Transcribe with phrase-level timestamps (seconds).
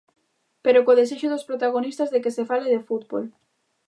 [0.63, 3.25] Pero co desexo dos protagonistas de que se fale de fútbol.